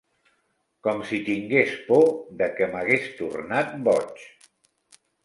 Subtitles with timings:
[0.85, 2.07] ...com si tingués por
[2.39, 4.25] de què m'hagués tornat boig.